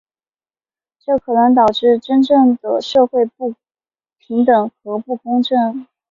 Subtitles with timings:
[0.99, 3.53] 这可能导致真正的社会不
[4.17, 5.85] 平等和不公正。